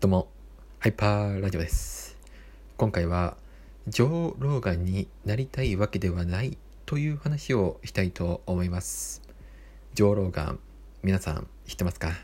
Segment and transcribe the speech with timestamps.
[0.00, 0.28] どうも、
[0.78, 2.16] ハイパーラジオです。
[2.78, 3.36] 今回は、
[3.86, 9.20] ジョー・ローガンになりたいわけではないという話をしたいと思います。
[9.92, 10.58] ジョー・ローガン、
[11.02, 12.14] 皆さん知ってますか？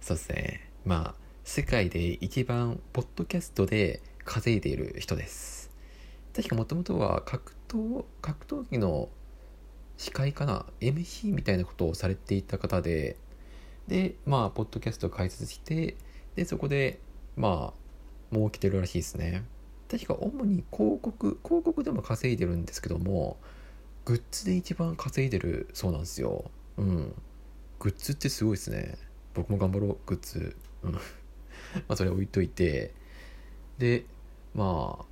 [0.00, 0.70] そうですね。
[0.86, 1.14] まあ、
[1.44, 5.70] 世界で一番、ポッドキャストで稼いでいる人です。
[6.34, 9.10] 確かもともとは格闘、格闘技の
[9.98, 13.18] 司会かな ?MC みたいなことをされていた方で、
[13.86, 15.94] で、まあ、ポッドキャストを開設して、
[16.34, 17.00] で、そこで、
[17.36, 19.44] まあ、儲けてるらしいですね。
[19.90, 23.36] 確か主に広告、広告でも稼いでるんですけども、
[24.04, 26.50] グッズで一番稼いでるそうなんですよ。
[26.78, 27.14] うん。
[27.78, 28.96] グッズってすごいですね。
[29.34, 30.56] 僕も頑張ろう、グッズ。
[30.82, 30.92] うん。
[30.94, 31.00] ま
[31.88, 32.94] あ、それ置いといて。
[33.78, 34.06] で、
[34.54, 35.04] まあ、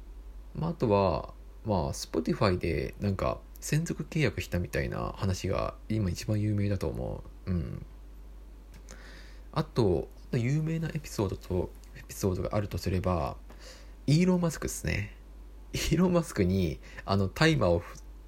[0.59, 1.35] まあ、あとは、
[1.67, 7.51] まあ、Spotify でなんか専属契約したみたいな話が今一番有名だと思う。
[7.51, 7.87] うん。
[9.53, 10.09] あと、
[10.39, 13.37] 有名なエピソードと、エピソードがあるとすれば、
[14.07, 15.15] イーロン・マスクですね。
[15.73, 17.83] イーロン・マスクに、あの、タイマーを、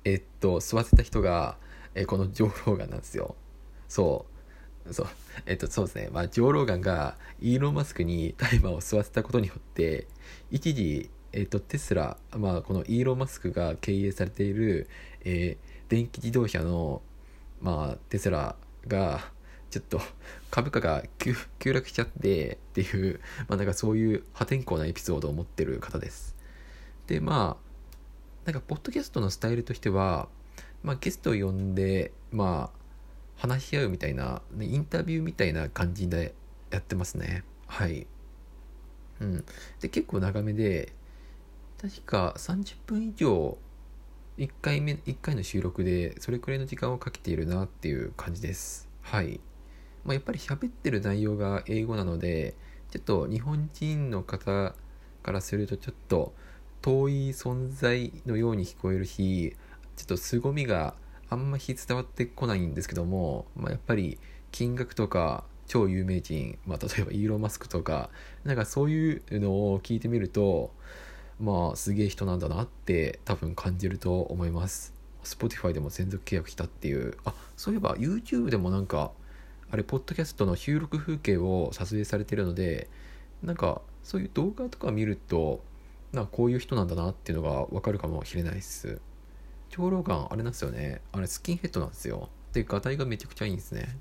[0.05, 1.57] えっと、吸わせた人が、
[1.95, 3.35] えこのジョー・ローガンなんですよ。
[3.89, 4.27] そ
[4.87, 4.95] う。
[4.95, 5.07] そう。
[5.47, 6.09] えっと、そうですね。
[6.13, 10.07] まあ、ジョー・ローガンが、イーロン・マスクにタイマーを吸わせたことによって、
[10.51, 14.89] 一時、えっと、テスラ、まあ、このイーロン・マスクが経営されている、
[15.25, 17.03] えー電気自動車の、
[17.61, 19.31] まあ、テスラが、
[19.73, 20.01] ちょっと
[20.53, 26.37] 株価が急落しちゃってっていう、 まあなんかそういう破天荒なエピソードを持ってる方です。
[27.07, 27.73] で、まあ、
[28.45, 30.29] なんかポッドキャストのスタイルとしては、
[30.83, 32.83] まあゲストを呼んで、まあ
[33.37, 36.35] 話し合うみたいな、インタビューみたいな感じで
[36.71, 37.43] やってますね。
[37.67, 38.07] はい。
[39.21, 39.45] うん。
[39.81, 40.93] で、結構長めで、
[41.81, 43.57] 確か30分以上、
[44.37, 48.93] 1回目、1回の収録でそれくらいの時間をかけているなっていう感じです。
[49.01, 49.41] はい。
[50.05, 52.55] まあ、やっぱり喋ってる内容が英語なので
[52.91, 54.75] ちょっと日本人の方
[55.23, 56.35] からするとちょっと
[56.81, 59.57] 遠い存在のように聞こえるし
[59.97, 60.95] ちょっと凄みが
[61.31, 64.19] あんまり伝わってこないんですけども、まあ、やっぱり
[64.51, 68.11] 金額とか超有名人、まあ、例えばイーロン・マスクとか
[68.45, 70.73] なんかそういうのを聞いてみると
[71.41, 74.93] まあすげえ人なんだなって多分感じると思います。
[75.25, 79.13] Spotify でも専属契約したっていうあそういえば YouTube でもなんか
[79.73, 82.91] あれ、ポッドキャストの収録風景を撮影されてるので、
[83.43, 85.65] なんか、そういう動画とか見ると、
[86.13, 89.01] なんかこういう人なんだなっていうのがわかるかもしれないです。
[89.71, 91.01] 長老感あれなんですよね。
[91.13, 92.29] あれ、スキンヘッドなんですよ。
[92.53, 93.97] で、ガタイがめちゃくちゃいいんですね。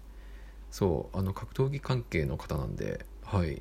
[0.72, 3.54] そう、あの、格闘技関係の方なんで、はい。
[3.54, 3.60] っ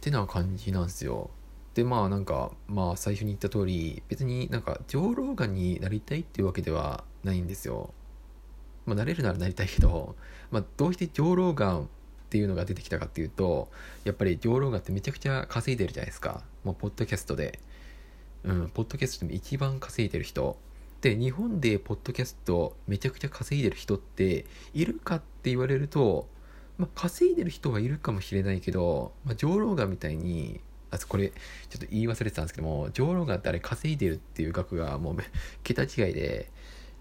[0.00, 1.30] てな感じなんですよ。
[1.74, 7.94] で、まあなんか、まあ最初に言った通り、別になんか、上老眼になりたいっていうわけではないんですよ。
[8.86, 10.16] まあ、なれるならなりたいけど、
[10.50, 11.86] まあ、どうして上老眼っ
[12.30, 13.68] ていうのが出てきたかっていうと、
[14.04, 16.42] やっぱり上老眼ってめちゃくちゃ稼いでるじゃないですか。
[16.64, 17.60] もう、ポッドキャストで。
[18.44, 20.56] うん、ポッドキャストで一番稼いでる人。
[21.00, 26.28] で、日本でポッドキャストめちゃくちゃ稼いでる人っているかって言われると、
[26.78, 30.60] まあ、稼いでる人はいるかもしれないけど、まあ、上老眼みたいに、
[30.90, 31.36] あ、これ、ちょ
[31.76, 35.16] っと言い忘れてたんですけども、上老眼ってあれ稼いでるっていう額がもう
[35.62, 36.50] 桁違いで、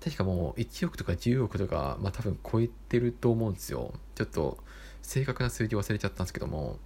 [0.03, 3.93] 確かもう1億とか10億とか、まあ多分超えてると思うんですよ。
[4.15, 4.57] ちょっと
[5.01, 6.79] 正確な数字忘れちゃったんですけども。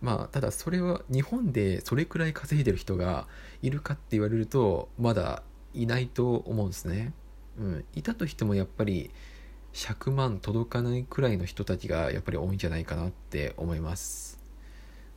[0.00, 3.26] まあただそれは日本でそれくらい稼いでる人が
[3.62, 5.42] いるかって言われるとまだ
[5.74, 7.12] いないと思うんですね。
[7.58, 7.84] うん。
[7.94, 9.10] いたとしてもやっぱり
[9.72, 14.37] 100万届かないくらいの人たちがやっぱり多いんじゃないかなって思います。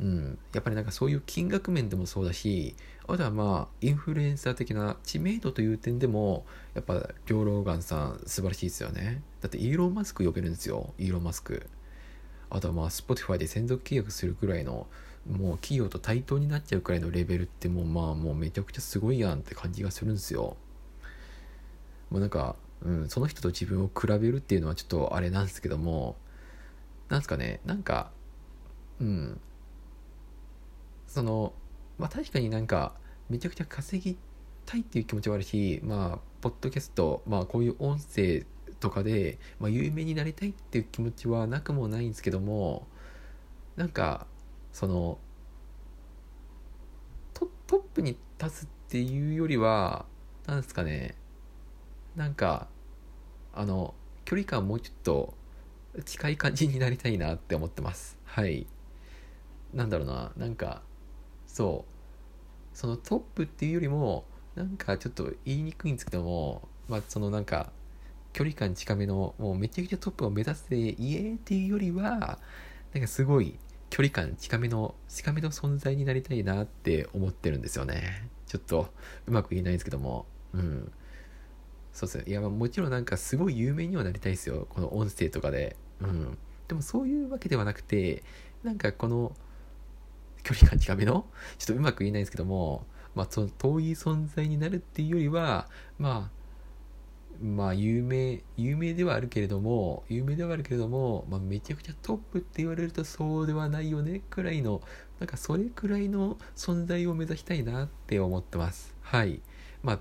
[0.02, 2.76] うん、やっぱりなんかそういう金額面でもそうだし
[3.08, 6.96] あとはまあインフルエンサー的な知名度という点でもやっぱ
[7.28, 9.22] ジョー・ローガンさん素晴らしいですよね。
[9.42, 10.94] だってイーロン・マスク呼べるんですよ。
[10.98, 11.68] イーロン・マスク。
[12.50, 14.88] あとはまあ Spotify で専属契約するくらいの
[15.30, 20.58] もう企業と対等になっちゃうくらいのレベルってもうまあもうめちゃくちゃすごいやんって感じがするんですよ。
[22.10, 26.16] まあなんか、うん、その人と自分を比べるっていうのはちょっとあれなんですけども
[27.10, 27.60] なんすかね。
[27.66, 28.10] なんか
[29.00, 29.40] うん。
[31.12, 31.52] その
[31.98, 32.94] まあ確かになんか
[33.30, 34.18] めちゃくちゃ稼ぎ
[34.66, 38.46] たいっていう気持ちはあるしまあポッドキャストまあこういう音声
[38.80, 42.88] とかで、まあ、有名になりたいっていう気持ちはなくもないんですけども
[43.76, 44.26] なんか
[44.72, 45.20] その
[47.34, 50.06] トップに立つっていうよりは
[50.48, 51.16] なんですかね
[52.16, 52.68] なんか
[53.54, 53.94] あの
[54.24, 55.34] 距離感もうちょっと
[56.06, 58.18] 近い感じになりたいなって思ってます。
[58.24, 58.66] はい。
[59.74, 60.82] なんだろうななんか
[61.52, 62.78] そう。
[62.78, 64.26] そのトップっていうよりも
[64.56, 67.72] なんかちょっと言いにくいんですけどもまあそのなんか
[68.32, 72.40] 距離感近めのもうめちゃくちゃトップを目指してイエーっていうよりは
[72.94, 73.60] なんかすごい
[73.90, 78.30] 距離感近めの近めの存在になりたいなって思ってるんですよね。
[78.48, 78.94] ちょっと
[79.28, 80.26] うまく言えないんですけども。
[80.54, 80.92] うん。
[81.92, 82.24] そうですね。
[82.28, 84.66] いやもちろんなんかすごい有名にはなりたいですよ。
[84.70, 85.76] この音声とかで。
[86.00, 86.38] うん。
[86.70, 88.24] でもそういうわけではなくて
[88.64, 89.36] なんかこの
[90.44, 91.26] 距離感近めの？
[91.58, 92.86] ちょっとうまく言えないんですけども
[93.16, 95.68] まあその遠い存在になるっていうよりは
[96.00, 96.42] まあ
[97.44, 104.82] まあ有名有名ではあるけれども有名ではあるけれども、まあ、めちゃくちゃトップって言われるとそうではないよねくらいの
[105.20, 108.96] なんかそれくらいの存在を目指したいなって思ってます。
[109.02, 109.42] はい。
[109.84, 110.00] まあ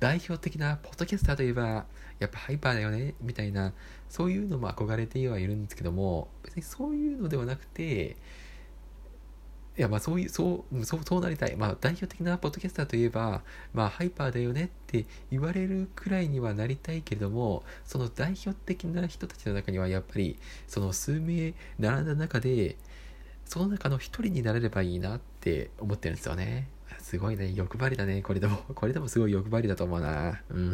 [0.00, 1.86] 代表的なポッドキャスターといえば
[2.18, 3.72] やっぱハイパーだよねみたいな
[4.10, 8.16] そういうのも憧れてはいるんですけども別にそういうのではなくて
[9.76, 11.56] いやまあそういうそうそうそうなりたい。
[11.56, 13.42] まあ代表的なポッドキャスターといえば
[13.72, 20.38] まあハイパーだよねって言われるくらいにはなりたいけれどもその代表的な人たちの中にはやっぱり
[20.68, 22.76] その数名並んだ中で
[23.44, 26.68] その中の一人になれればいいなって思ってるんですよね。
[27.00, 28.58] すごいね欲張りだねこれでも。
[28.74, 30.40] これでもすごい欲張りだと思うな。
[30.50, 30.70] うん。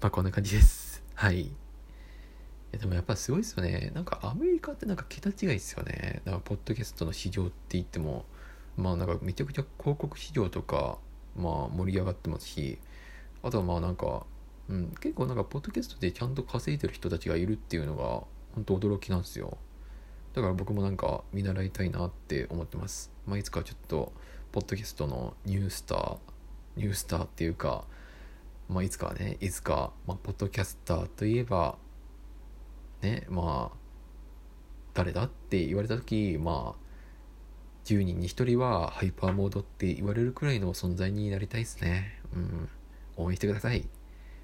[0.00, 1.02] まあこんな感じです。
[1.14, 1.52] はい。
[2.72, 3.92] やでもやっぱすごいですよね。
[3.94, 6.22] なんかアメリカってなんか桁違いですよね。
[6.24, 8.24] なんかポッドキャストの市場って言っても、
[8.76, 10.98] まあなんかめちゃくちゃ広告市場とか、
[11.36, 12.78] まあ盛り上がってますし、
[13.42, 14.24] あとはまあなんか、
[14.68, 18.04] うん、結構なんかポッドキャストでちゃんと稼いでる人たちがいるっていうのが
[18.54, 19.58] 本当驚きなんですよ。
[20.32, 23.10] だから僕もなんか見習いたいなって思ってます。
[23.26, 24.12] まあいつかちょっと、
[24.50, 26.18] ポッドキャストのニュースター、
[26.76, 27.84] ニュースターっていうか、
[28.68, 31.76] まあいつかね、いつか、まあポッドキャスターといえば、
[33.02, 33.76] ねまあ
[34.94, 36.82] 誰だって言われた時まあ
[37.84, 42.20] 10人に1人はハイパーモードって言われるくらいの存在になりたいですね。
[42.34, 42.68] うん。
[43.16, 43.88] 応援してください。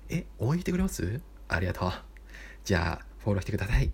[0.09, 1.21] え応援してくれます？
[1.49, 1.93] ありがとう。
[2.65, 3.93] じゃあフォローしてください。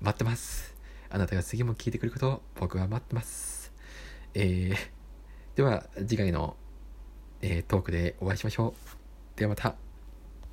[0.00, 0.74] 待ってます。
[1.08, 3.72] あなたが次も聞いてくることを僕は待ってます。
[4.34, 6.56] えー、では次回の、
[7.42, 8.74] えー、トークでお会いしましょ
[9.36, 9.38] う。
[9.38, 9.89] ではまた。